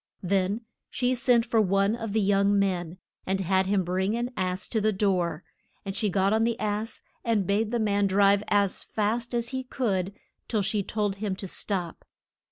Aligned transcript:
Then 0.23 0.61
she 0.89 1.13
sent 1.13 1.45
for 1.45 1.61
one 1.61 1.95
of 1.95 2.11
the 2.11 2.21
young 2.21 2.57
men, 2.57 2.97
and 3.27 3.39
had 3.39 3.67
him 3.67 3.83
bring 3.83 4.15
an 4.15 4.31
ass 4.35 4.67
to 4.69 4.81
the 4.81 4.91
door, 4.91 5.43
and 5.85 5.95
she 5.95 6.09
got 6.09 6.33
on 6.33 6.43
the 6.43 6.59
ass, 6.59 7.03
and 7.23 7.45
bade 7.45 7.69
the 7.69 7.77
man 7.77 8.07
drive 8.07 8.41
as 8.47 8.81
fast 8.81 9.35
as 9.35 9.49
he 9.49 9.63
could 9.63 10.15
till 10.47 10.63
she 10.63 10.81
told 10.81 11.17
him 11.17 11.35
to 11.35 11.47
stop. 11.47 12.03